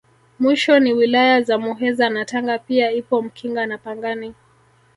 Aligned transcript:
Mwisho 0.39 0.79
ni 0.79 0.93
Wilaya 0.93 1.41
za 1.41 1.57
Muheza 1.57 2.09
na 2.09 2.25
Tanga 2.25 2.59
pia 2.59 2.91
ipo 2.91 3.21
Mkinga 3.21 3.65
na 3.65 3.77
Pangani 3.77 4.33